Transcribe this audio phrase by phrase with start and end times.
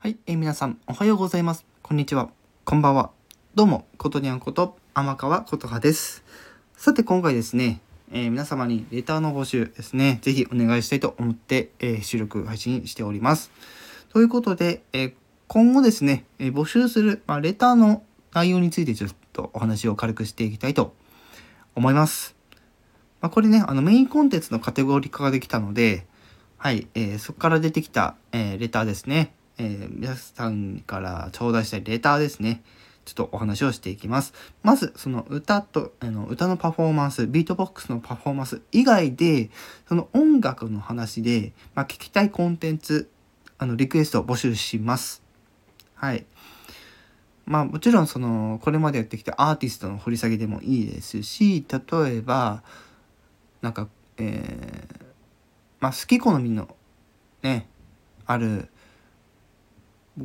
[0.00, 1.66] はい、えー皆さん、おはようございます。
[1.82, 2.30] こんにちは。
[2.64, 3.10] こんばんは。
[3.56, 6.22] どうも、ことにゃんこと、天川ことはです。
[6.76, 7.80] さて、今回ですね、
[8.12, 13.50] えー皆様にレターの募集ですね、ぜひお願いしたいと思って、えー収録配信しております。
[14.10, 15.12] ということで、えー
[15.48, 20.94] 今後ですね、えー募集する、まあ、レターの内容についてちょっとお話を軽くしていきたいと
[21.74, 22.36] 思います。
[23.20, 26.06] まあ、これね、あのメインコンテンツのカテゴリー化ができたので、
[26.56, 29.34] はい、えーそこから出てきた、えーレターですね。
[29.58, 32.62] えー皆さんから頂戴したレターですね。
[33.04, 34.34] ちょっとお話をしていきます。
[34.62, 39.50] まず、その歌と、あの歌のパフォーマンス、ビートボックスのパフォーマンス以外で、
[39.88, 43.08] その音楽の話で、まあ、聞きたいコンテンツ、
[43.56, 45.22] あの、リクエストを募集します。
[45.94, 46.26] はい。
[47.48, 52.62] まあもちろんそのこれまでやってきたアーティストの掘り下げでもいいですし例えば
[53.62, 55.04] なんかえー
[55.80, 56.68] まあ好き好みの
[57.42, 57.66] ね
[58.26, 58.68] ある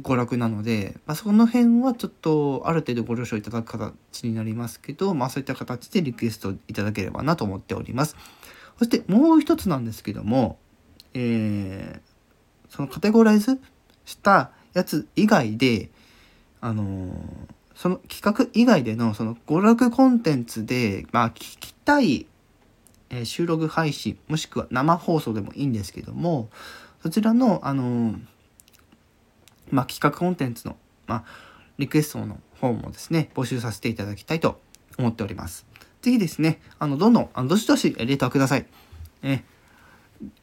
[0.01, 8.15] 娯楽なので、まあ、その辺はちょっとある程度ご了承いただく形になりますけど、まあ、そういった形でリクエストいただければなと思っております。
[8.79, 10.57] そしてもう一つなんですけども、
[11.13, 12.13] えー
[12.69, 13.61] そのカテゴライズ
[14.03, 15.91] したやつ以外で、
[16.59, 17.13] あのー
[17.75, 22.27] その企画以外でのその娯楽コンテンツで、まあ、聞きたい、
[23.09, 26.49] え収録配信もしくは生放送でもいいんですけども
[27.01, 28.19] そちらの、あのー
[29.73, 30.75] まあ、企画コンテンツの、
[31.07, 31.23] まあ、
[31.77, 34.59] リクエストの方もですね募集させていただきたいと
[34.97, 35.65] 思っております。
[36.01, 38.65] ぜひですねあのどんどんあのどしどしレターください。
[39.23, 39.43] え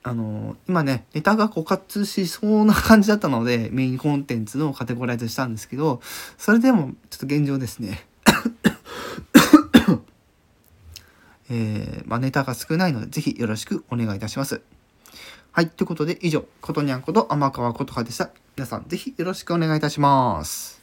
[0.03, 6.01] あの今ねネタが枯渇しそうな感じだったのでメインコンテンツのカテゴライズしたんですけど
[6.37, 8.07] それでもちょっと現状ですね
[11.53, 14.63] えーまあ、ネタが少ないのでぜひよろしくお願いいたします。
[15.53, 18.31] はいということで以上ことにゃんこと天川ことはでした。
[18.57, 20.80] 皆さんぜひよろしくお願いいたします。